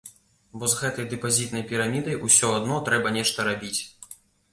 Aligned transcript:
Бо 0.61 0.67
з 0.71 0.77
гэтай 0.83 1.05
дэпазітнай 1.11 1.63
пірамідай 1.71 2.17
ўсё 2.27 2.49
адно 2.61 2.79
трэба 2.87 3.13
нешта 3.19 3.47
рабіць. 3.49 3.79